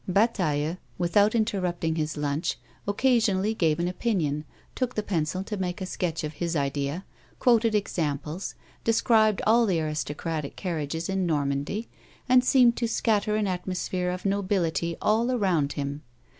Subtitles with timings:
[0.07, 2.57] Bataille, without interrupting his lunch,
[2.87, 7.05] occasionally gave an opinion, took the pencil to make a sketch of his idea,
[7.37, 11.87] quoted examples, described all the aristocratic carriages in Normandy,
[12.27, 16.01] and seemed to scatter an atmosphere of nobility all around him.